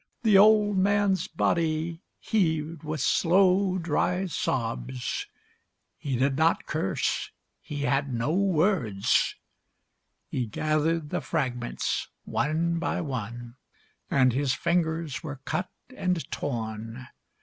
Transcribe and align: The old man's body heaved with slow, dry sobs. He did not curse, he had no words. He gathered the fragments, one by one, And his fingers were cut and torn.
The 0.23 0.35
old 0.35 0.77
man's 0.77 1.27
body 1.27 2.01
heaved 2.17 2.81
with 2.83 3.01
slow, 3.01 3.77
dry 3.77 4.25
sobs. 4.25 5.27
He 5.95 6.15
did 6.15 6.35
not 6.37 6.65
curse, 6.65 7.29
he 7.59 7.81
had 7.83 8.11
no 8.11 8.33
words. 8.33 9.35
He 10.27 10.47
gathered 10.47 11.11
the 11.11 11.21
fragments, 11.21 12.07
one 12.23 12.79
by 12.79 13.01
one, 13.01 13.57
And 14.09 14.33
his 14.33 14.55
fingers 14.55 15.21
were 15.21 15.39
cut 15.45 15.69
and 15.95 16.27
torn. 16.31 17.07